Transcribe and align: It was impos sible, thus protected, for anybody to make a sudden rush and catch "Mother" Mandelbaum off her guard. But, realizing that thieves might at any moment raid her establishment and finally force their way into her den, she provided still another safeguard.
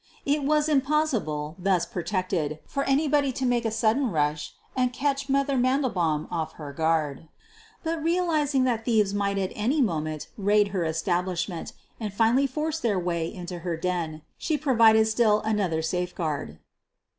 It 0.25 0.43
was 0.43 0.67
impos 0.67 1.13
sible, 1.13 1.53
thus 1.59 1.85
protected, 1.85 2.57
for 2.65 2.83
anybody 2.85 3.31
to 3.33 3.45
make 3.45 3.65
a 3.65 3.69
sudden 3.71 4.09
rush 4.09 4.55
and 4.75 4.91
catch 4.91 5.29
"Mother" 5.29 5.57
Mandelbaum 5.57 6.27
off 6.31 6.53
her 6.53 6.73
guard. 6.73 7.27
But, 7.83 8.01
realizing 8.01 8.63
that 8.63 8.83
thieves 8.83 9.13
might 9.13 9.37
at 9.37 9.51
any 9.53 9.79
moment 9.79 10.27
raid 10.39 10.69
her 10.69 10.85
establishment 10.85 11.73
and 11.99 12.11
finally 12.11 12.47
force 12.47 12.79
their 12.79 12.97
way 12.97 13.31
into 13.31 13.59
her 13.59 13.77
den, 13.77 14.23
she 14.39 14.57
provided 14.57 15.05
still 15.07 15.41
another 15.41 15.83
safeguard. 15.83 16.57